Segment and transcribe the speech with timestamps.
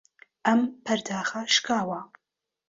[0.45, 2.01] ئەم پەرداخە شکاوە.